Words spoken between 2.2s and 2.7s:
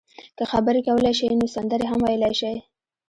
شئ.